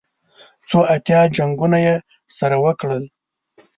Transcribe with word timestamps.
څو 0.67 0.79
اتیا 0.95 1.21
جنګونه 1.35 1.77
یې 1.85 1.95
سره 2.37 2.55
وکړل. 2.65 3.03